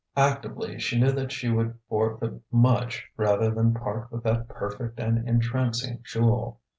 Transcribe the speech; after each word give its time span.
Actively 0.17 0.79
she 0.79 0.99
knew 0.99 1.11
that 1.11 1.31
she 1.31 1.47
would 1.47 1.77
forfeit 1.87 2.41
much 2.51 3.07
rather 3.17 3.51
than 3.51 3.71
part 3.75 4.11
with 4.11 4.23
that 4.23 4.47
perfect 4.47 4.99
and 4.99 5.29
entrancing 5.29 5.99
jewel. 6.01 6.59